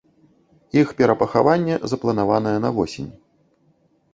Іх 0.81 0.87
перапахаванне 1.01 1.75
запланаванае 1.91 2.57
на 2.65 2.69
восень. 2.79 3.09